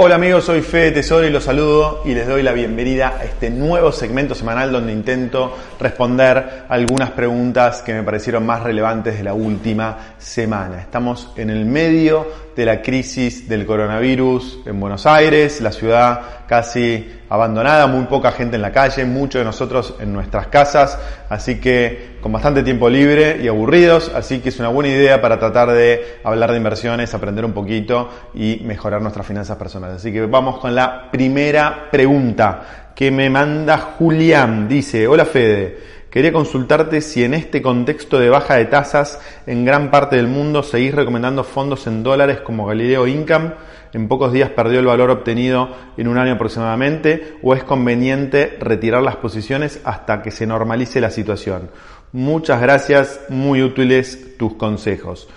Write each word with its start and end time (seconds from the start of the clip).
Hola 0.00 0.14
amigos, 0.14 0.44
soy 0.44 0.62
Fede 0.62 0.92
Tesoro 0.92 1.26
y 1.26 1.30
los 1.30 1.42
saludo 1.42 2.02
y 2.04 2.14
les 2.14 2.28
doy 2.28 2.44
la 2.44 2.52
bienvenida 2.52 3.16
a 3.18 3.24
este 3.24 3.50
nuevo 3.50 3.90
segmento 3.90 4.32
semanal 4.32 4.70
donde 4.70 4.92
intento 4.92 5.52
responder 5.80 6.66
algunas 6.68 7.10
preguntas 7.10 7.82
que 7.82 7.94
me 7.94 8.04
parecieron 8.04 8.46
más 8.46 8.62
relevantes 8.62 9.18
de 9.18 9.24
la 9.24 9.34
última 9.34 10.14
semana. 10.16 10.80
Estamos 10.80 11.32
en 11.34 11.50
el 11.50 11.64
medio 11.64 12.28
de 12.54 12.64
la 12.64 12.80
crisis 12.80 13.48
del 13.48 13.66
coronavirus 13.66 14.60
en 14.66 14.78
Buenos 14.78 15.04
Aires, 15.04 15.60
la 15.60 15.72
ciudad 15.72 16.46
casi 16.46 17.17
abandonada, 17.28 17.86
muy 17.86 18.04
poca 18.06 18.32
gente 18.32 18.56
en 18.56 18.62
la 18.62 18.72
calle, 18.72 19.04
muchos 19.04 19.40
de 19.40 19.44
nosotros 19.44 19.94
en 20.00 20.12
nuestras 20.12 20.48
casas, 20.48 20.98
así 21.28 21.60
que 21.60 22.18
con 22.20 22.32
bastante 22.32 22.62
tiempo 22.62 22.88
libre 22.88 23.38
y 23.42 23.48
aburridos, 23.48 24.10
así 24.14 24.40
que 24.40 24.48
es 24.48 24.58
una 24.58 24.68
buena 24.68 24.90
idea 24.90 25.20
para 25.20 25.38
tratar 25.38 25.72
de 25.72 26.18
hablar 26.24 26.50
de 26.50 26.56
inversiones, 26.56 27.14
aprender 27.14 27.44
un 27.44 27.52
poquito 27.52 28.08
y 28.34 28.60
mejorar 28.64 29.02
nuestras 29.02 29.26
finanzas 29.26 29.56
personales. 29.56 29.96
Así 29.96 30.12
que 30.12 30.26
vamos 30.26 30.58
con 30.58 30.74
la 30.74 31.10
primera 31.10 31.88
pregunta 31.90 32.92
que 32.94 33.10
me 33.10 33.30
manda 33.30 33.78
Julián. 33.78 34.68
Dice, 34.68 35.06
hola 35.06 35.24
Fede. 35.24 35.98
Quería 36.10 36.32
consultarte 36.32 37.02
si 37.02 37.22
en 37.22 37.34
este 37.34 37.60
contexto 37.60 38.18
de 38.18 38.30
baja 38.30 38.56
de 38.56 38.64
tasas 38.64 39.20
en 39.46 39.66
gran 39.66 39.90
parte 39.90 40.16
del 40.16 40.26
mundo 40.26 40.62
seguís 40.62 40.94
recomendando 40.94 41.44
fondos 41.44 41.86
en 41.86 42.02
dólares 42.02 42.40
como 42.40 42.64
Galileo 42.66 43.06
Income. 43.06 43.52
En 43.92 44.08
pocos 44.08 44.32
días 44.32 44.50
perdió 44.50 44.80
el 44.80 44.86
valor 44.86 45.10
obtenido 45.10 45.68
en 45.96 46.08
un 46.08 46.18
año 46.18 46.34
aproximadamente 46.34 47.38
o 47.42 47.54
es 47.54 47.64
conveniente 47.64 48.56
retirar 48.60 49.02
las 49.02 49.16
posiciones 49.16 49.80
hasta 49.84 50.22
que 50.22 50.30
se 50.30 50.46
normalice 50.46 51.00
la 51.00 51.10
situación. 51.10 51.70
Muchas 52.12 52.60
gracias, 52.60 53.20
muy 53.28 53.62
útiles 53.62 54.36
tus 54.38 54.54
consejos. 54.54 55.28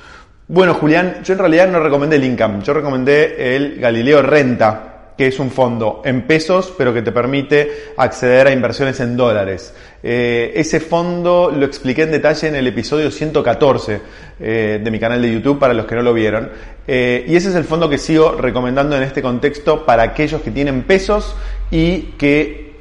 Bueno, 0.48 0.74
Julián, 0.74 1.22
yo 1.24 1.34
en 1.34 1.40
realidad 1.40 1.70
no 1.70 1.80
recomendé 1.80 2.18
el 2.18 2.26
Income, 2.26 2.62
yo 2.62 2.74
recomendé 2.74 3.56
el 3.56 3.80
Galileo 3.80 4.22
Renta, 4.22 4.91
que 5.18 5.28
es 5.28 5.40
un 5.40 5.52
fondo 5.52 6.02
en 6.06 6.24
pesos, 6.24 6.74
pero 6.78 6.94
que 6.94 7.02
te 7.02 7.12
permite 7.12 7.94
acceder 7.98 8.48
a 8.48 8.52
inversiones 8.52 9.00
en 9.00 9.18
dólares. 9.18 9.74
Eh, 10.04 10.54
ese 10.56 10.80
fondo 10.80 11.52
lo 11.56 11.66
expliqué 11.66 12.04
en 12.04 12.12
detalle 12.12 12.48
en 12.48 12.56
el 12.56 12.66
episodio 12.68 13.12
114 13.12 14.02
eh, 14.40 14.82
de 14.84 14.92
mi 14.92 15.00
canal 15.00 15.22
de 15.22 15.32
YouTube 15.32 15.60
para 15.60 15.74
los 15.74 15.86
que 15.86 15.96
no 15.96 16.02
lo 16.02 16.14
vieron. 16.14 16.50
Eh, 16.88 17.26
y 17.28 17.36
ese 17.36 17.50
es 17.50 17.56
el 17.56 17.66
fondo 17.66 17.90
que 17.90 17.98
sigo 17.98 18.32
recomendando 18.32 18.98
en 18.98 19.04
este 19.04 19.22
contexto 19.22 19.86
para 19.86 20.04
aquellos 20.04 20.42
que 20.42 20.52
tienen 20.52 20.84
pesos 20.84 21.36
y 21.70 22.14
que 22.18 22.72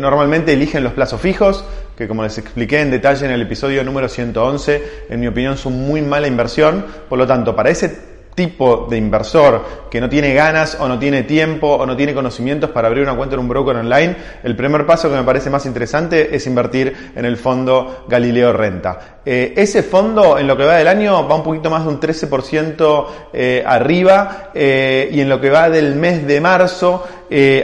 normalmente 0.00 0.54
eligen 0.54 0.82
los 0.82 0.94
plazos 0.94 1.20
fijos, 1.20 1.66
que 1.94 2.08
como 2.08 2.22
les 2.22 2.38
expliqué 2.38 2.80
en 2.80 2.90
detalle 2.90 3.26
en 3.26 3.32
el 3.32 3.42
episodio 3.42 3.84
número 3.84 4.08
111, 4.08 4.82
en 5.10 5.20
mi 5.20 5.26
opinión 5.26 5.58
son 5.58 5.74
muy 5.74 6.00
mala 6.00 6.28
inversión. 6.28 6.86
Por 7.10 7.18
lo 7.18 7.26
tanto, 7.26 7.54
para 7.54 7.68
ese 7.68 8.09
tipo 8.40 8.86
de 8.88 8.96
inversor 8.96 9.62
que 9.90 10.00
no 10.00 10.08
tiene 10.08 10.32
ganas 10.32 10.78
o 10.80 10.88
no 10.88 10.98
tiene 10.98 11.24
tiempo 11.24 11.74
o 11.74 11.84
no 11.84 11.94
tiene 11.94 12.14
conocimientos 12.14 12.70
para 12.70 12.88
abrir 12.88 13.02
una 13.02 13.14
cuenta 13.14 13.34
en 13.34 13.40
un 13.40 13.48
broker 13.48 13.76
online, 13.76 14.16
el 14.42 14.56
primer 14.56 14.86
paso 14.86 15.10
que 15.10 15.16
me 15.16 15.24
parece 15.24 15.50
más 15.50 15.66
interesante 15.66 16.34
es 16.34 16.46
invertir 16.46 17.12
en 17.14 17.26
el 17.26 17.36
fondo 17.36 18.06
Galileo 18.08 18.54
Renta. 18.54 19.18
Eh, 19.26 19.52
ese 19.58 19.82
fondo 19.82 20.38
en 20.38 20.46
lo 20.46 20.56
que 20.56 20.64
va 20.64 20.76
del 20.76 20.88
año 20.88 21.28
va 21.28 21.34
un 21.34 21.42
poquito 21.42 21.68
más 21.68 21.84
de 21.84 21.90
un 21.90 22.00
13% 22.00 23.06
eh, 23.34 23.62
arriba 23.66 24.50
eh, 24.54 25.10
y 25.12 25.20
en 25.20 25.28
lo 25.28 25.38
que 25.38 25.50
va 25.50 25.68
del 25.68 25.96
mes 25.96 26.26
de 26.26 26.40
marzo 26.40 27.04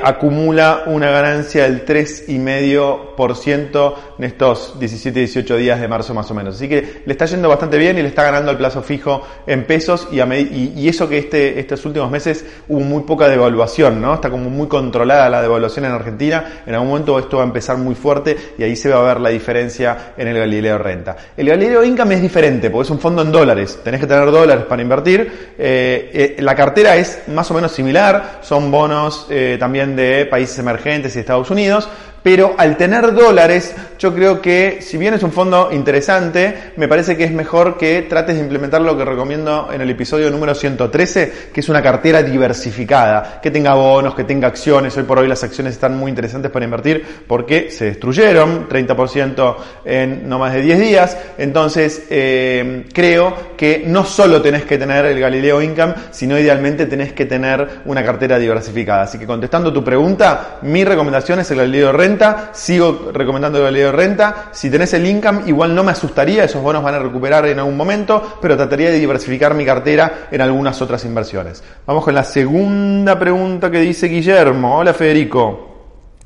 acumula 0.03 0.84
una 0.86 1.11
ganancia 1.11 1.64
del 1.64 1.84
3,5% 1.84 3.95
en 4.19 4.25
estos 4.25 4.78
17-18 4.78 5.56
días 5.56 5.81
de 5.81 5.89
marzo 5.89 6.14
más 6.14 6.31
o 6.31 6.34
menos. 6.34 6.56
Así 6.56 6.69
que 6.69 7.03
le 7.05 7.12
está 7.12 7.27
yendo 7.27 7.48
bastante 7.48 7.78
bien 7.78 7.98
y 7.98 8.03
le 8.03 8.09
está 8.09 8.22
ganando 8.22 8.50
el 8.50 8.56
plazo 8.56 8.83
fijo 8.83 9.22
en 9.47 9.64
pesos 9.64 10.09
y, 10.11 10.20
y, 10.20 10.89
eso 10.89 11.09
que 11.09 11.19
este, 11.19 11.59
estos 11.59 11.84
últimos 11.84 12.11
meses 12.11 12.44
hubo 12.69 12.81
muy 12.81 13.03
poca 13.03 13.28
devaluación, 13.28 14.00
¿no? 14.00 14.14
Está 14.14 14.31
como 14.31 14.50
muy 14.50 14.69
controlada 14.69 15.28
la 15.28 15.42
devaluación 15.42 15.84
en 15.84 15.92
Argentina. 15.92 16.62
En 16.67 16.75
algún 16.75 16.89
momento 16.89 17.19
esto 17.19 17.38
va 17.38 17.43
a 17.43 17.47
empezar 17.47 17.76
muy 17.78 17.94
fuerte 17.94 18.37
y 18.59 18.62
ahí 18.62 18.76
se 18.76 18.88
va 18.88 19.00
a 19.00 19.03
ver 19.03 19.21
la 19.21 19.31
diferencia 19.31 20.15
en 20.16 20.28
el 20.28 20.38
Galileo 20.38 20.78
Renta. 20.78 21.16
El 21.37 21.49
Galileo 21.49 21.84
Income 21.84 22.15
es 22.15 22.22
diferente 22.22 22.71
porque 22.71 22.87
es 22.87 22.91
un 22.91 23.00
fondo 23.00 23.22
en 23.22 23.32
dólares. 23.32 23.81
Tenés 23.82 24.00
que 24.00 24.06
tener 24.06 24.31
dólares 24.31 24.65
para 24.66 24.82
invertir. 24.82 25.55
Eh, 25.59 26.10
eh, 26.12 26.43
la 26.43 26.55
cartera 26.55 26.97
es 26.97 27.22
más 27.28 27.50
o 27.50 27.55
menos 27.55 27.72
similar. 27.72 28.41
Son 28.43 28.71
bonos 28.71 29.26
eh, 29.31 29.56
también 29.59 29.97
de 29.97 30.27
países 30.27 30.59
emergentes 30.59 31.17
y 31.17 31.21
Estados 31.21 31.50
Unidos 31.50 31.89
pero 32.26 32.56
al 32.59 32.76
tener 32.76 33.14
dólares, 33.14 33.72
yo 34.00 34.12
creo 34.12 34.42
que 34.42 34.78
si 34.81 34.98
bien 34.98 35.14
es 35.14 35.22
un 35.22 35.31
fondo 35.31 35.69
interesante, 35.70 36.72
me 36.75 36.88
parece 36.88 37.16
que 37.16 37.22
es 37.22 37.31
mejor 37.31 37.78
que 37.78 38.03
trates 38.03 38.34
de 38.34 38.42
implementar 38.42 38.81
lo 38.81 38.98
que 38.98 39.04
recomiendo 39.04 39.69
en 39.72 39.81
el 39.81 39.88
episodio 39.91 40.28
número 40.28 40.53
113, 40.53 41.50
que 41.54 41.60
es 41.60 41.69
una 41.69 41.81
cartera 41.81 42.25
diversificada, 42.25 43.41
que 43.41 43.53
tenga 43.53 43.75
bonos, 43.75 44.16
que 44.16 44.25
tenga 44.25 44.48
acciones. 44.48 44.97
Hoy 44.97 45.04
por 45.04 45.20
hoy 45.20 45.28
las 45.28 45.44
acciones 45.44 45.75
están 45.75 45.97
muy 45.97 46.09
interesantes 46.09 46.50
para 46.50 46.64
invertir 46.64 47.06
porque 47.28 47.70
se 47.70 47.84
destruyeron 47.84 48.69
30% 48.69 49.56
en 49.84 50.28
no 50.28 50.41
más 50.41 50.53
de 50.53 50.62
10 50.62 50.81
días. 50.81 51.16
Entonces, 51.38 52.06
eh, 52.10 52.87
creo 52.93 53.54
que 53.56 53.84
no 53.87 54.04
solo 54.04 54.43
tenés 54.43 54.64
que 54.64 54.78
tener 54.78 55.04
el 55.04 55.20
Galileo 55.20 55.62
Income, 55.62 55.94
sino 56.10 56.37
idealmente 56.37 56.87
tenés 56.87 57.12
que 57.12 57.26
tener 57.26 57.82
una 57.84 58.04
cartera 58.04 58.37
diversificada. 58.37 59.03
Así 59.03 59.16
que 59.16 59.26
contestando 59.26 59.72
tu 59.72 59.84
pregunta, 59.84 60.58
mi 60.62 60.84
recomendación 60.84 61.38
es 61.38 61.48
el 61.53 61.58
Galileo 61.58 61.93
Renta 61.93 62.16
sigo 62.53 63.10
recomendando 63.12 63.62
Galileo 63.62 63.93
Renta. 63.93 64.50
Si 64.53 64.71
tenés 64.71 64.93
el 64.94 65.06
income, 65.06 65.43
igual 65.47 65.75
no 65.75 65.84
me 65.84 65.93
asustaría, 65.93 66.44
esos 66.44 66.62
bonos 66.62 66.82
van 66.82 66.94
a 66.94 66.99
recuperar 66.99 67.47
en 67.47 67.59
algún 67.59 67.77
momento, 67.77 68.38
pero 68.41 68.56
trataría 68.56 68.91
de 68.91 68.99
diversificar 68.99 69.54
mi 69.54 69.65
cartera 69.65 70.28
en 70.31 70.41
algunas 70.41 70.81
otras 70.82 71.05
inversiones. 71.05 71.62
Vamos 71.87 72.05
con 72.05 72.15
la 72.15 72.25
segunda 72.25 73.19
pregunta 73.19 73.71
que 73.71 73.81
dice 73.81 74.09
Guillermo. 74.09 74.78
Hola 74.78 74.94
Federico. 74.94 75.66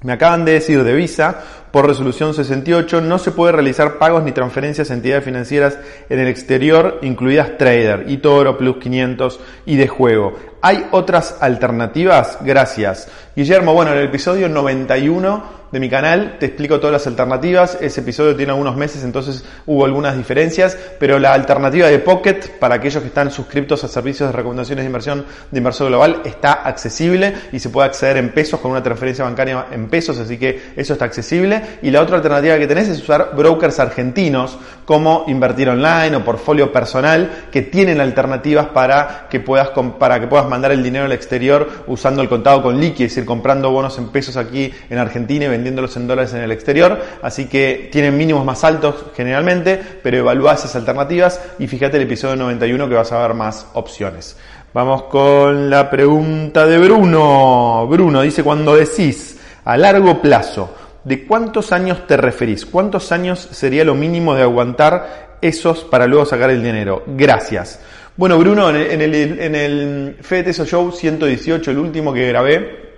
Me 0.02 0.14
acaban 0.14 0.46
de 0.46 0.52
decir 0.52 0.82
de 0.82 0.94
Visa, 0.94 1.42
por 1.70 1.86
resolución 1.86 2.32
68, 2.32 3.02
no 3.02 3.18
se 3.18 3.32
puede 3.32 3.52
realizar 3.52 3.98
pagos 3.98 4.22
ni 4.22 4.32
transferencias 4.32 4.90
a 4.90 4.94
entidades 4.94 5.24
financieras 5.24 5.78
en 6.08 6.18
el 6.18 6.26
exterior, 6.26 6.98
incluidas 7.02 7.58
Trader, 7.58 8.06
Toro 8.22 8.56
Plus 8.56 8.78
500 8.78 9.40
y 9.66 9.76
de 9.76 9.88
juego. 9.88 10.36
¿Hay 10.62 10.86
otras 10.90 11.36
alternativas? 11.40 12.38
Gracias. 12.40 13.08
Guillermo, 13.36 13.74
bueno, 13.74 13.92
en 13.92 13.98
el 13.98 14.06
episodio 14.06 14.48
91 14.48 15.59
de 15.72 15.80
mi 15.80 15.88
canal, 15.88 16.36
te 16.38 16.46
explico 16.46 16.78
todas 16.80 16.92
las 16.92 17.06
alternativas. 17.06 17.78
Ese 17.80 18.00
episodio 18.00 18.34
tiene 18.34 18.52
algunos 18.52 18.76
meses, 18.76 19.04
entonces 19.04 19.44
hubo 19.66 19.84
algunas 19.84 20.16
diferencias, 20.16 20.76
pero 20.98 21.18
la 21.18 21.32
alternativa 21.32 21.88
de 21.88 21.98
Pocket, 22.00 22.58
para 22.58 22.76
aquellos 22.76 23.02
que 23.02 23.08
están 23.08 23.30
suscriptos 23.30 23.84
a 23.84 23.88
servicios 23.88 24.28
de 24.28 24.36
recomendaciones 24.36 24.82
de 24.82 24.86
inversión 24.86 25.24
de 25.50 25.58
inversor 25.58 25.88
global, 25.88 26.22
está 26.24 26.52
accesible 26.52 27.34
y 27.52 27.58
se 27.58 27.70
puede 27.70 27.88
acceder 27.88 28.16
en 28.16 28.32
pesos 28.32 28.60
con 28.60 28.72
una 28.72 28.82
transferencia 28.82 29.24
bancaria 29.24 29.66
en 29.70 29.88
pesos, 29.88 30.18
así 30.18 30.38
que 30.38 30.72
eso 30.76 30.94
está 30.94 31.04
accesible. 31.04 31.62
Y 31.82 31.90
la 31.90 32.02
otra 32.02 32.16
alternativa 32.16 32.58
que 32.58 32.66
tenés 32.66 32.88
es 32.88 33.00
usar 33.00 33.32
brokers 33.36 33.78
argentinos 33.78 34.58
como 34.84 35.24
Invertir 35.28 35.68
Online 35.68 36.16
o 36.16 36.24
Portfolio 36.24 36.72
Personal, 36.72 37.46
que 37.52 37.62
tienen 37.62 38.00
alternativas 38.00 38.66
para 38.68 39.28
que 39.30 39.38
puedas, 39.38 39.70
para 39.98 40.18
que 40.18 40.26
puedas 40.26 40.48
mandar 40.48 40.72
el 40.72 40.82
dinero 40.82 41.04
al 41.04 41.12
exterior 41.12 41.84
usando 41.86 42.22
el 42.22 42.28
contado 42.28 42.62
con 42.62 42.80
liqui, 42.80 43.04
es 43.04 43.10
decir, 43.10 43.24
comprando 43.24 43.70
bonos 43.70 43.96
en 43.98 44.08
pesos 44.08 44.36
aquí 44.36 44.72
en 44.88 44.98
Argentina 44.98 45.44
y 45.44 45.48
vendiéndolos 45.60 45.94
en 45.96 46.06
dólares 46.06 46.32
en 46.32 46.40
el 46.40 46.52
exterior, 46.52 46.98
así 47.22 47.46
que 47.46 47.90
tienen 47.92 48.16
mínimos 48.16 48.44
más 48.44 48.64
altos 48.64 49.04
generalmente, 49.14 49.80
pero 50.02 50.16
evalúa 50.16 50.54
esas 50.54 50.74
alternativas 50.74 51.40
y 51.58 51.66
fíjate 51.66 51.98
el 51.98 52.04
episodio 52.04 52.36
91 52.36 52.88
que 52.88 52.94
vas 52.94 53.12
a 53.12 53.20
ver 53.20 53.34
más 53.34 53.66
opciones. 53.74 54.36
Vamos 54.72 55.04
con 55.04 55.68
la 55.68 55.90
pregunta 55.90 56.66
de 56.66 56.78
Bruno. 56.78 57.86
Bruno 57.88 58.22
dice, 58.22 58.42
cuando 58.42 58.74
decís 58.74 59.38
a 59.64 59.76
largo 59.76 60.22
plazo, 60.22 60.74
¿de 61.04 61.26
cuántos 61.26 61.72
años 61.72 62.06
te 62.06 62.16
referís? 62.16 62.64
¿Cuántos 62.64 63.12
años 63.12 63.48
sería 63.50 63.84
lo 63.84 63.94
mínimo 63.94 64.34
de 64.34 64.42
aguantar 64.42 65.36
esos 65.42 65.84
para 65.84 66.06
luego 66.06 66.24
sacar 66.24 66.50
el 66.50 66.62
dinero? 66.62 67.02
Gracias. 67.06 67.80
Bueno, 68.16 68.38
Bruno, 68.38 68.70
en 68.70 69.00
el, 69.00 69.14
en 69.14 69.54
el, 69.54 70.16
en 70.30 70.52
Show 70.52 70.92
118, 70.92 71.70
el 71.70 71.78
último 71.78 72.12
que 72.12 72.28
grabé, 72.28 72.89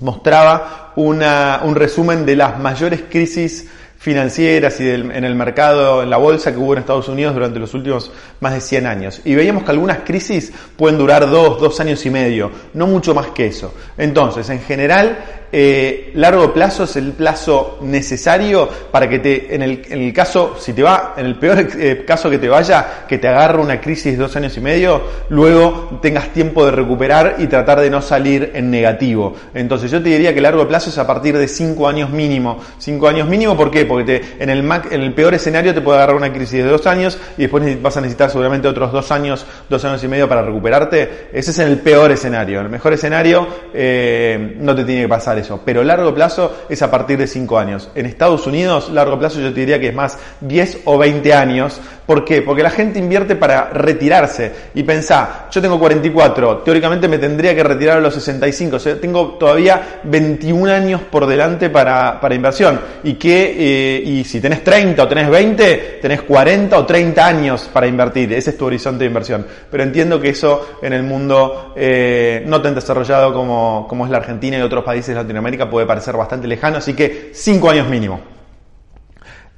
mostraba 0.00 0.92
una, 0.96 1.60
un 1.64 1.74
resumen 1.74 2.24
de 2.26 2.36
las 2.36 2.58
mayores 2.58 3.02
crisis 3.08 3.68
financieras 3.98 4.80
y 4.80 4.88
en 4.88 5.24
el 5.24 5.34
mercado, 5.34 6.04
en 6.04 6.10
la 6.10 6.18
bolsa 6.18 6.52
que 6.52 6.58
hubo 6.58 6.72
en 6.72 6.78
Estados 6.78 7.08
Unidos 7.08 7.34
durante 7.34 7.58
los 7.58 7.74
últimos 7.74 8.12
más 8.38 8.54
de 8.54 8.60
100 8.60 8.86
años. 8.86 9.20
Y 9.24 9.34
veíamos 9.34 9.64
que 9.64 9.72
algunas 9.72 9.98
crisis 9.98 10.52
pueden 10.76 10.98
durar 10.98 11.28
dos, 11.28 11.60
dos 11.60 11.80
años 11.80 12.06
y 12.06 12.10
medio, 12.10 12.50
no 12.74 12.86
mucho 12.86 13.12
más 13.12 13.28
que 13.28 13.46
eso. 13.46 13.74
Entonces, 13.96 14.48
en 14.50 14.60
general, 14.60 15.18
eh, 15.50 16.10
largo 16.14 16.52
plazo 16.52 16.84
es 16.84 16.96
el 16.96 17.12
plazo 17.12 17.78
necesario 17.82 18.68
para 18.90 19.08
que 19.08 19.18
te, 19.18 19.54
en 19.54 19.62
el, 19.62 19.82
en 19.88 20.02
el 20.02 20.12
caso, 20.12 20.56
si 20.58 20.72
te 20.72 20.82
va, 20.82 21.14
en 21.16 21.26
el 21.26 21.38
peor 21.38 21.66
eh, 21.78 22.04
caso 22.06 22.28
que 22.28 22.38
te 22.38 22.48
vaya, 22.48 23.04
que 23.08 23.18
te 23.18 23.28
agarre 23.28 23.60
una 23.60 23.80
crisis 23.80 24.12
de 24.12 24.18
dos 24.18 24.36
años 24.36 24.56
y 24.56 24.60
medio, 24.60 25.02
luego 25.30 25.98
tengas 26.02 26.32
tiempo 26.32 26.64
de 26.64 26.72
recuperar 26.72 27.36
y 27.38 27.46
tratar 27.46 27.80
de 27.80 27.90
no 27.90 28.02
salir 28.02 28.52
en 28.54 28.70
negativo. 28.70 29.34
Entonces 29.54 29.90
yo 29.90 30.02
te 30.02 30.10
diría 30.10 30.34
que 30.34 30.40
largo 30.40 30.68
plazo 30.68 30.90
es 30.90 30.98
a 30.98 31.06
partir 31.06 31.36
de 31.36 31.48
cinco 31.48 31.88
años 31.88 32.10
mínimo. 32.10 32.58
Cinco 32.78 33.08
años 33.08 33.28
mínimo, 33.28 33.56
¿por 33.56 33.70
qué? 33.70 33.86
Porque 33.86 34.04
te, 34.04 34.42
en, 34.42 34.50
el, 34.50 34.58
en 34.90 35.00
el 35.00 35.14
peor 35.14 35.34
escenario 35.34 35.72
te 35.72 35.80
puede 35.80 35.98
agarrar 35.98 36.16
una 36.16 36.32
crisis 36.32 36.62
de 36.62 36.70
dos 36.70 36.86
años 36.86 37.18
y 37.36 37.42
después 37.42 37.80
vas 37.80 37.96
a 37.96 38.00
necesitar 38.00 38.30
seguramente 38.30 38.68
otros 38.68 38.92
dos 38.92 39.10
años, 39.10 39.46
dos 39.68 39.84
años 39.84 40.02
y 40.04 40.08
medio 40.08 40.28
para 40.28 40.42
recuperarte. 40.42 41.28
Ese 41.32 41.50
es 41.52 41.58
el 41.58 41.78
peor 41.78 42.10
escenario. 42.10 42.58
En 42.58 42.66
el 42.66 42.70
mejor 42.70 42.92
escenario 42.92 43.46
eh, 43.72 44.56
no 44.58 44.74
te 44.74 44.84
tiene 44.84 45.02
que 45.02 45.08
pasar 45.08 45.37
eso. 45.38 45.60
Pero 45.64 45.82
largo 45.82 46.14
plazo 46.14 46.64
es 46.68 46.82
a 46.82 46.90
partir 46.90 47.18
de 47.18 47.26
cinco 47.26 47.58
años. 47.58 47.90
En 47.94 48.06
Estados 48.06 48.46
Unidos, 48.46 48.90
largo 48.90 49.18
plazo 49.18 49.40
yo 49.40 49.52
te 49.52 49.60
diría 49.60 49.80
que 49.80 49.88
es 49.88 49.94
más 49.94 50.18
10 50.40 50.80
o 50.84 50.98
20 50.98 51.34
años. 51.34 51.80
¿Por 52.06 52.24
qué? 52.24 52.40
Porque 52.42 52.62
la 52.62 52.70
gente 52.70 52.98
invierte 52.98 53.36
para 53.36 53.70
retirarse. 53.70 54.50
Y 54.74 54.82
pensá, 54.82 55.48
yo 55.50 55.60
tengo 55.60 55.78
44, 55.78 56.58
teóricamente 56.58 57.06
me 57.06 57.18
tendría 57.18 57.54
que 57.54 57.62
retirar 57.62 57.98
a 57.98 58.00
los 58.00 58.14
65. 58.14 58.76
O 58.76 58.78
sea, 58.78 58.98
tengo 58.98 59.36
todavía 59.38 60.00
21 60.04 60.72
años 60.72 61.02
por 61.10 61.26
delante 61.26 61.68
para, 61.68 62.20
para 62.20 62.34
inversión. 62.34 62.80
Y 63.04 63.14
que, 63.14 63.54
eh, 63.58 64.02
y 64.02 64.24
si 64.24 64.40
tenés 64.40 64.64
30 64.64 65.02
o 65.02 65.08
tenés 65.08 65.28
20, 65.28 65.98
tenés 66.00 66.22
40 66.22 66.78
o 66.78 66.86
30 66.86 67.26
años 67.26 67.68
para 67.72 67.86
invertir. 67.86 68.32
Ese 68.32 68.50
es 68.50 68.56
tu 68.56 68.66
horizonte 68.66 69.00
de 69.00 69.06
inversión. 69.06 69.46
Pero 69.70 69.82
entiendo 69.82 70.18
que 70.20 70.30
eso 70.30 70.78
en 70.80 70.92
el 70.94 71.02
mundo 71.02 71.74
eh, 71.76 72.42
no 72.46 72.62
tan 72.62 72.74
desarrollado 72.74 73.32
como, 73.34 73.86
como 73.88 74.04
es 74.04 74.10
la 74.10 74.18
Argentina 74.18 74.58
y 74.58 74.62
otros 74.62 74.84
países 74.84 75.14
de 75.14 75.20
Latinoamérica 75.28 75.68
puede 75.68 75.86
parecer 75.86 76.16
bastante 76.16 76.48
lejano. 76.48 76.78
Así 76.78 76.94
que 76.94 77.30
5 77.34 77.70
años 77.70 77.88
mínimo. 77.88 78.20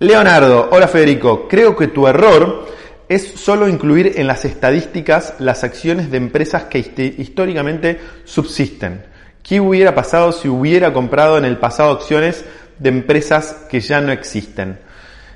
Leonardo, 0.01 0.69
hola 0.73 0.89
Federico, 0.89 1.47
creo 1.47 1.77
que 1.77 1.89
tu 1.89 2.09
error 2.09 2.67
es 3.09 3.27
solo 3.37 3.69
incluir 3.69 4.15
en 4.17 4.27
las 4.27 4.45
estadísticas 4.45 5.35
las 5.39 5.63
acciones 5.63 6.11
de 6.11 6.17
empresas 6.17 6.65
que 6.65 6.79
históricamente 7.19 8.01
subsisten. 8.25 9.05
¿Qué 9.43 9.61
hubiera 9.61 9.95
pasado 9.95 10.33
si 10.33 10.49
hubiera 10.49 10.93
comprado 10.93 11.39
en 11.39 11.45
el 11.45 11.59
pasado 11.59 11.93
acciones 11.93 12.45
de 12.79 12.89
empresas 12.89 13.67
que 13.69 13.81
ya 13.81 14.01
no 14.01 14.11
existen? 14.11 14.79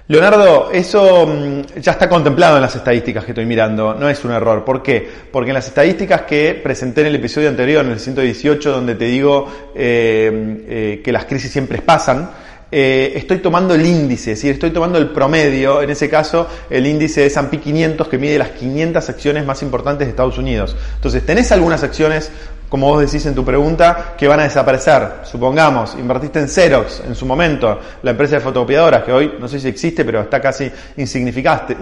Leonardo, 0.06 0.70
eso 0.70 1.26
mm, 1.26 1.80
ya 1.80 1.92
está 1.92 2.10
contemplado 2.10 2.56
en 2.56 2.62
las 2.62 2.76
estadísticas 2.76 3.24
que 3.24 3.30
estoy 3.30 3.46
mirando, 3.46 3.94
no 3.94 4.10
es 4.10 4.22
un 4.22 4.32
error. 4.32 4.62
¿Por 4.62 4.82
qué? 4.82 5.08
Porque 5.32 5.50
en 5.50 5.54
las 5.54 5.66
estadísticas 5.66 6.22
que 6.22 6.60
presenté 6.62 7.00
en 7.00 7.06
el 7.06 7.14
episodio 7.14 7.48
anterior, 7.48 7.82
en 7.82 7.92
el 7.92 8.00
118, 8.00 8.70
donde 8.70 8.96
te 8.96 9.06
digo 9.06 9.50
eh, 9.74 10.64
eh, 10.68 11.00
que 11.02 11.10
las 11.10 11.24
crisis 11.24 11.50
siempre 11.50 11.80
pasan, 11.80 12.28
eh, 12.70 13.12
estoy 13.16 13.38
tomando 13.38 13.74
el 13.74 13.86
índice, 13.86 14.32
es 14.32 14.38
decir, 14.38 14.50
estoy 14.50 14.72
tomando 14.72 14.98
el 14.98 15.08
promedio, 15.10 15.80
en 15.80 15.88
ese 15.88 16.10
caso 16.10 16.48
el 16.68 16.86
índice 16.86 17.20
de 17.20 17.26
S&P 17.28 17.60
500 17.60 18.08
que 18.08 18.18
mide 18.18 18.36
las 18.36 18.50
500 18.50 19.08
acciones 19.08 19.46
más 19.46 19.62
importantes 19.62 20.06
de 20.06 20.10
Estados 20.10 20.36
Unidos. 20.36 20.76
Entonces, 20.96 21.24
tenés 21.24 21.50
algunas 21.52 21.82
acciones 21.82 22.30
como 22.74 22.88
vos 22.88 23.02
decís 23.02 23.24
en 23.26 23.36
tu 23.36 23.44
pregunta, 23.44 24.16
que 24.18 24.26
van 24.26 24.40
a 24.40 24.42
desaparecer. 24.42 25.20
Supongamos, 25.22 25.94
invertiste 25.96 26.40
en 26.40 26.48
Xerox 26.48 27.04
en 27.06 27.14
su 27.14 27.24
momento, 27.24 27.78
la 28.02 28.10
empresa 28.10 28.34
de 28.34 28.40
fotocopiadoras, 28.40 29.04
que 29.04 29.12
hoy 29.12 29.34
no 29.38 29.46
sé 29.46 29.60
si 29.60 29.68
existe, 29.68 30.04
pero 30.04 30.22
está 30.22 30.40
casi 30.40 30.68
insignificante. 30.96 31.76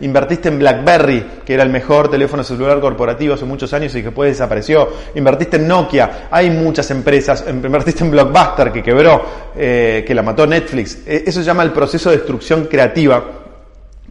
Invertiste 0.00 0.48
en 0.48 0.58
BlackBerry, 0.58 1.24
que 1.46 1.54
era 1.54 1.62
el 1.62 1.70
mejor 1.70 2.10
teléfono 2.10 2.42
celular 2.42 2.80
corporativo 2.80 3.34
hace 3.34 3.44
muchos 3.44 3.72
años 3.72 3.94
y 3.94 3.98
que 3.98 4.06
después 4.06 4.32
desapareció. 4.32 4.88
Invertiste 5.14 5.58
en 5.58 5.68
Nokia, 5.68 6.26
hay 6.28 6.50
muchas 6.50 6.90
empresas. 6.90 7.44
Invertiste 7.48 8.02
en 8.02 8.10
Blockbuster, 8.10 8.72
que 8.72 8.82
quebró, 8.82 9.24
eh, 9.56 10.02
que 10.04 10.12
la 10.12 10.22
mató 10.22 10.44
Netflix. 10.44 11.06
E, 11.06 11.22
eso 11.24 11.38
se 11.38 11.46
llama 11.46 11.62
el 11.62 11.70
proceso 11.70 12.10
de 12.10 12.16
destrucción 12.16 12.64
creativa 12.64 13.43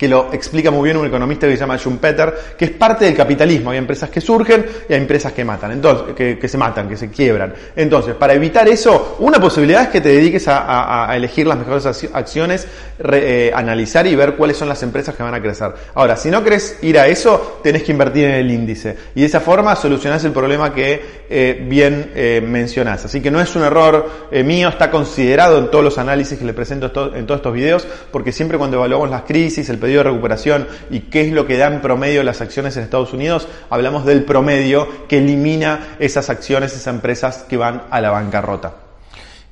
que 0.04 0.10
lo 0.10 0.34
explica 0.34 0.70
muy 0.70 0.84
bien 0.84 0.98
un 0.98 1.08
economista 1.08 1.48
que 1.48 1.54
se 1.54 1.62
llama 1.62 1.78
Schumpeter, 1.78 2.34
que 2.58 2.66
es 2.66 2.72
parte 2.72 3.06
del 3.06 3.16
capitalismo. 3.16 3.72
Hay 3.72 3.78
empresas 3.78 4.10
que 4.10 4.20
surgen 4.20 4.66
y 4.90 4.92
hay 4.92 5.00
empresas 5.00 5.32
que 5.32 5.46
matan, 5.46 5.72
entonces, 5.72 6.14
que, 6.14 6.46
se 6.46 6.58
matan, 6.58 6.90
que 6.90 6.98
se 6.98 7.10
quiebran. 7.10 7.54
Entonces, 7.74 8.14
para 8.16 8.34
evitar 8.34 8.68
eso, 8.68 9.16
una 9.20 9.40
posibilidad 9.40 9.84
es 9.84 9.88
que 9.88 10.02
te 10.02 10.10
dediques 10.10 10.46
a, 10.50 11.10
elegir 11.16 11.48
las 11.48 11.58
mejores 11.58 11.86
acciones, 12.14 12.68
eh, 13.02 13.50
analizar 13.56 14.06
y 14.06 14.14
ver 14.14 14.36
cuáles 14.36 14.58
son 14.58 14.68
las 14.68 14.84
empresas 14.84 15.16
que 15.16 15.24
van 15.24 15.36
a 15.36 15.42
crecer. 15.42 15.72
Ahora, 15.94 16.18
si 16.18 16.30
no 16.30 16.44
querés 16.44 16.80
ir 16.82 17.00
a 17.00 17.08
eso, 17.08 17.62
tenés 17.64 17.84
que 17.84 17.94
invertir 17.94 18.26
en 18.26 18.36
el 18.36 18.52
índice. 18.52 18.98
Y 19.16 19.22
de 19.22 19.28
esa 19.28 19.40
forma 19.40 19.74
solucionás 19.78 20.22
el 20.26 20.34
problema 20.34 20.74
que 20.74 21.24
eh, 21.30 21.66
bien 21.66 22.12
eh, 22.14 22.44
mencionás. 22.46 23.06
Así 23.06 23.22
que 23.22 23.32
no 23.32 23.40
es 23.40 23.56
un 23.56 23.64
error 23.64 24.10
mío, 24.44 24.68
está 24.68 24.92
considerado 24.92 25.60
en 25.60 25.72
todos 25.72 25.86
los 25.86 25.98
análisis 25.98 26.38
que 26.38 26.44
le 26.44 26.54
presento 26.54 26.88
en 27.16 27.26
todos 27.26 27.38
estos 27.38 27.54
videos, 27.54 27.88
porque 28.12 28.34
siempre 28.34 28.58
cuando 28.58 28.76
evaluamos 28.76 29.10
las 29.10 29.22
crisis, 29.22 29.70
el 29.70 29.78
pedido 29.78 29.93
de 30.00 30.10
recuperación 30.10 30.68
y 30.90 31.02
qué 31.02 31.22
es 31.22 31.32
lo 31.32 31.46
que 31.46 31.58
da 31.58 31.68
en 31.68 31.82
promedio 31.82 32.24
las 32.24 32.42
acciones 32.42 32.78
en 32.78 32.84
Estados 32.84 33.14
Unidos, 33.14 33.48
hablamos 33.70 34.06
del 34.06 34.24
promedio 34.24 34.88
que 35.08 35.18
elimina 35.18 35.96
esas 36.00 36.30
acciones, 36.30 36.74
esas 36.74 36.88
empresas 36.88 37.46
que 37.50 37.58
van 37.58 37.84
a 37.90 38.02
la 38.02 38.12
bancarrota. 38.12 38.74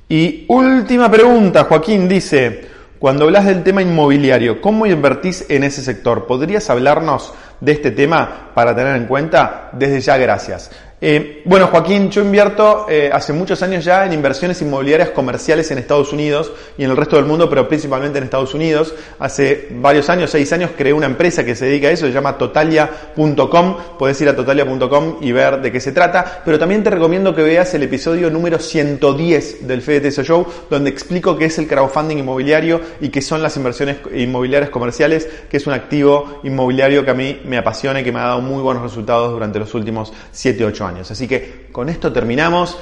Y 0.08 0.44
última 0.48 1.10
pregunta, 1.10 1.64
Joaquín 1.64 2.08
dice, 2.08 2.66
cuando 2.98 3.24
hablas 3.24 3.46
del 3.46 3.62
tema 3.62 3.82
inmobiliario, 3.82 4.60
¿cómo 4.60 4.86
invertís 4.86 5.46
en 5.48 5.64
ese 5.64 5.82
sector? 5.82 6.26
¿Podrías 6.26 6.70
hablarnos 6.70 7.32
de 7.60 7.72
este 7.72 7.90
tema 7.90 8.50
para 8.54 8.76
tener 8.76 8.94
en 8.94 9.06
cuenta? 9.06 9.70
Desde 9.72 10.00
ya, 10.00 10.16
gracias. 10.18 10.70
Eh, 11.04 11.42
bueno, 11.46 11.66
Joaquín, 11.66 12.10
yo 12.12 12.22
invierto 12.22 12.86
eh, 12.88 13.10
hace 13.12 13.32
muchos 13.32 13.60
años 13.64 13.84
ya 13.84 14.06
en 14.06 14.12
inversiones 14.12 14.62
inmobiliarias 14.62 15.10
comerciales 15.10 15.68
en 15.72 15.78
Estados 15.78 16.12
Unidos 16.12 16.52
y 16.78 16.84
en 16.84 16.92
el 16.92 16.96
resto 16.96 17.16
del 17.16 17.24
mundo, 17.24 17.50
pero 17.50 17.66
principalmente 17.66 18.18
en 18.18 18.24
Estados 18.24 18.54
Unidos. 18.54 18.94
Hace 19.18 19.66
varios 19.72 20.08
años, 20.08 20.30
seis 20.30 20.52
años, 20.52 20.70
creé 20.76 20.92
una 20.92 21.06
empresa 21.06 21.44
que 21.44 21.56
se 21.56 21.64
dedica 21.64 21.88
a 21.88 21.90
eso, 21.90 22.06
se 22.06 22.12
llama 22.12 22.38
totalia.com. 22.38 23.76
Puedes 23.98 24.20
ir 24.20 24.28
a 24.28 24.36
totalia.com 24.36 25.16
y 25.20 25.32
ver 25.32 25.60
de 25.60 25.72
qué 25.72 25.80
se 25.80 25.90
trata, 25.90 26.40
pero 26.44 26.56
también 26.56 26.84
te 26.84 26.90
recomiendo 26.90 27.34
que 27.34 27.42
veas 27.42 27.74
el 27.74 27.82
episodio 27.82 28.30
número 28.30 28.60
110 28.60 29.66
del 29.66 29.82
FDTS 29.82 30.22
Show, 30.22 30.46
donde 30.70 30.90
explico 30.90 31.36
qué 31.36 31.46
es 31.46 31.58
el 31.58 31.66
crowdfunding 31.66 32.18
inmobiliario 32.18 32.80
y 33.00 33.08
qué 33.08 33.22
son 33.22 33.42
las 33.42 33.56
inversiones 33.56 33.96
inmobiliarias 34.14 34.70
comerciales, 34.70 35.28
que 35.50 35.56
es 35.56 35.66
un 35.66 35.72
activo 35.72 36.38
inmobiliario 36.44 37.04
que 37.04 37.10
a 37.10 37.14
mí 37.14 37.40
me 37.44 37.58
apasiona 37.58 38.00
y 38.00 38.04
que 38.04 38.12
me 38.12 38.20
ha 38.20 38.26
dado 38.26 38.40
muy 38.40 38.62
buenos 38.62 38.84
resultados 38.84 39.32
durante 39.32 39.58
los 39.58 39.74
últimos 39.74 40.12
7-8 40.32 40.80
años. 40.82 40.91
Así 41.00 41.26
que 41.26 41.68
con 41.72 41.88
esto 41.88 42.12
terminamos. 42.12 42.78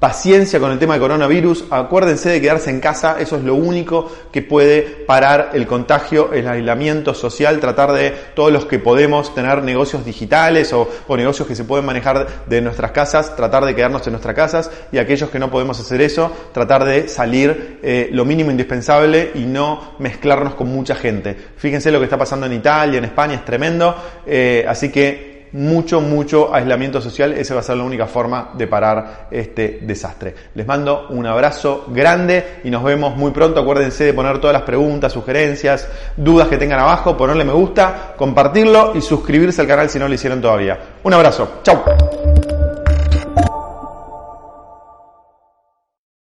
Paciencia 0.00 0.58
con 0.58 0.72
el 0.72 0.78
tema 0.80 0.94
de 0.94 1.00
coronavirus. 1.00 1.66
Acuérdense 1.70 2.30
de 2.30 2.40
quedarse 2.40 2.68
en 2.68 2.80
casa. 2.80 3.16
Eso 3.20 3.36
es 3.36 3.44
lo 3.44 3.54
único 3.54 4.10
que 4.32 4.42
puede 4.42 4.82
parar 4.82 5.50
el 5.52 5.68
contagio, 5.68 6.32
el 6.32 6.48
aislamiento 6.48 7.14
social. 7.14 7.60
Tratar 7.60 7.92
de 7.92 8.10
todos 8.34 8.50
los 8.52 8.64
que 8.64 8.80
podemos 8.80 9.32
tener 9.36 9.62
negocios 9.62 10.04
digitales 10.04 10.72
o, 10.72 10.88
negocios 11.16 11.46
que 11.46 11.54
se 11.54 11.62
pueden 11.62 11.86
manejar 11.86 12.26
de 12.46 12.60
nuestras 12.60 12.90
casas, 12.90 13.36
tratar 13.36 13.64
de 13.64 13.76
quedarnos 13.76 14.04
en 14.08 14.14
nuestras 14.14 14.34
casas. 14.34 14.68
Y 14.90 14.98
aquellos 14.98 15.30
que 15.30 15.38
no 15.38 15.48
podemos 15.48 15.78
hacer 15.78 16.00
eso, 16.00 16.32
tratar 16.52 16.84
de 16.84 17.06
salir 17.06 17.78
eh, 17.80 18.08
lo 18.10 18.24
mínimo 18.24 18.50
indispensable 18.50 19.30
y 19.36 19.44
no 19.44 19.94
mezclarnos 20.00 20.54
con 20.54 20.72
mucha 20.72 20.96
gente. 20.96 21.36
Fíjense 21.56 21.92
lo 21.92 22.00
que 22.00 22.06
está 22.06 22.18
pasando 22.18 22.46
en 22.46 22.54
Italia, 22.54 22.98
en 22.98 23.04
España, 23.04 23.34
es 23.34 23.44
tremendo. 23.44 23.94
Eh, 24.26 24.64
así 24.68 24.90
que 24.90 25.27
mucho, 25.52 26.00
mucho 26.00 26.54
aislamiento 26.54 27.00
social. 27.00 27.32
Esa 27.32 27.54
va 27.54 27.60
a 27.60 27.62
ser 27.62 27.76
la 27.76 27.84
única 27.84 28.06
forma 28.06 28.50
de 28.54 28.66
parar 28.66 29.28
este 29.30 29.80
desastre. 29.82 30.34
Les 30.54 30.66
mando 30.66 31.08
un 31.10 31.26
abrazo 31.26 31.86
grande 31.88 32.60
y 32.64 32.70
nos 32.70 32.82
vemos 32.82 33.16
muy 33.16 33.30
pronto. 33.30 33.60
Acuérdense 33.60 34.04
de 34.04 34.14
poner 34.14 34.38
todas 34.40 34.54
las 34.54 34.62
preguntas, 34.62 35.12
sugerencias, 35.12 35.88
dudas 36.16 36.48
que 36.48 36.58
tengan 36.58 36.80
abajo, 36.80 37.16
ponerle 37.16 37.44
me 37.44 37.52
gusta, 37.52 38.14
compartirlo 38.16 38.92
y 38.94 39.00
suscribirse 39.00 39.60
al 39.60 39.66
canal 39.66 39.88
si 39.88 39.98
no 39.98 40.08
lo 40.08 40.14
hicieron 40.14 40.40
todavía. 40.40 40.78
Un 41.02 41.14
abrazo. 41.14 41.60
Chau. 41.62 41.82